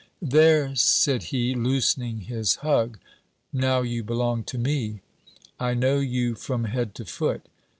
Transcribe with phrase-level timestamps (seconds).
[0.19, 2.97] 'There,' said he, loosening his hug,
[3.53, 4.99] 'now you belong to me!
[5.59, 7.45] I know you from head to foot.